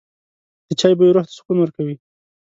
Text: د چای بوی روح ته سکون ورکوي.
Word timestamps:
د 0.67 0.69
چای 0.79 0.93
بوی 0.97 1.13
روح 1.15 1.25
ته 1.27 1.33
سکون 1.37 1.57
ورکوي. 1.59 1.95